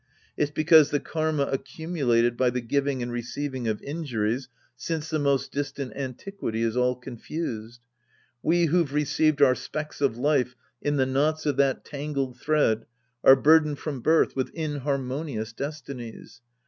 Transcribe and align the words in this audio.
It's 0.35 0.49
because 0.49 0.89
the 0.89 0.99
karma 0.99 1.43
accumulated 1.43 2.35
by 2.35 2.49
the 2.49 2.59
giving 2.59 3.03
and 3.03 3.11
receiving 3.11 3.67
of 3.67 3.83
injuries 3.83 4.49
since 4.75 5.11
the 5.11 5.19
most 5.19 5.51
distant 5.51 5.95
antiquity 5.95 6.63
is 6.63 6.75
all 6.75 6.95
confused. 6.95 7.81
We 8.41 8.65
who've 8.65 8.95
received 8.95 9.43
our 9.43 9.53
specks 9.53 10.01
of 10.01 10.17
life 10.17 10.55
in 10.81 10.95
the 10.95 11.05
knots 11.05 11.45
of 11.45 11.55
that 11.57 11.85
tangled 11.85 12.39
thread 12.39 12.87
are 13.23 13.35
burdened 13.35 13.77
from 13.77 13.99
birth 14.01 14.35
with 14.35 14.51
inhar 14.55 14.97
monious 14.99 15.55
destinies. 15.55 16.41